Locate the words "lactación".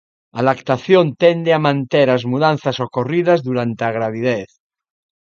0.49-1.05